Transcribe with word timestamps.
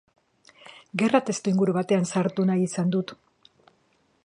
Gerra 1.01 1.21
testuinguru 1.27 1.77
batean 1.77 2.09
sartu 2.13 2.47
nahi 2.51 2.67
izan 2.71 2.93
dut. 2.99 3.17